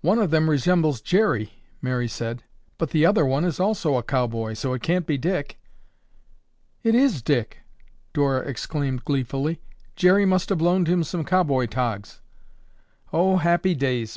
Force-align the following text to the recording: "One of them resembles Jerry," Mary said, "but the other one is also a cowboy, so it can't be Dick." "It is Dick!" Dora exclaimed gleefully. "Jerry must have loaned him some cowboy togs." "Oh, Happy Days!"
"One 0.00 0.20
of 0.20 0.30
them 0.30 0.48
resembles 0.48 1.00
Jerry," 1.00 1.54
Mary 1.82 2.06
said, 2.06 2.44
"but 2.78 2.90
the 2.90 3.04
other 3.04 3.26
one 3.26 3.44
is 3.44 3.58
also 3.58 3.96
a 3.96 4.02
cowboy, 4.04 4.54
so 4.54 4.74
it 4.74 4.82
can't 4.84 5.08
be 5.08 5.18
Dick." 5.18 5.58
"It 6.84 6.94
is 6.94 7.20
Dick!" 7.20 7.58
Dora 8.12 8.46
exclaimed 8.46 9.04
gleefully. 9.04 9.60
"Jerry 9.96 10.24
must 10.24 10.50
have 10.50 10.62
loaned 10.62 10.86
him 10.86 11.02
some 11.02 11.24
cowboy 11.24 11.66
togs." 11.66 12.20
"Oh, 13.12 13.38
Happy 13.38 13.74
Days!" 13.74 14.08